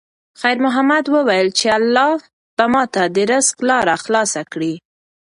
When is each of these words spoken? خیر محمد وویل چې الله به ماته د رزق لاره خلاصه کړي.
خیر 0.41 0.57
محمد 0.65 1.05
وویل 1.09 1.49
چې 1.59 1.65
الله 1.77 2.11
به 2.57 2.65
ماته 2.73 3.03
د 3.15 3.17
رزق 3.31 3.57
لاره 3.69 3.95
خلاصه 4.03 4.41
کړي. 4.51 4.73